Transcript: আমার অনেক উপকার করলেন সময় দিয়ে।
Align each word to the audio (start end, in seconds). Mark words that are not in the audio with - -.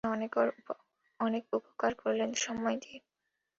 আমার 0.03 0.19
অনেক 1.19 1.43
উপকার 1.53 1.91
করলেন 1.95 2.29
সময় 2.43 2.77
দিয়ে। 2.83 2.99